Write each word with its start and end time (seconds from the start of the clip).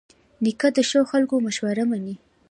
نیکه 0.43 0.67
د 0.75 0.79
ښو 0.89 1.01
خلکو 1.11 1.35
مشوره 1.45 1.83
منې. 1.91 2.15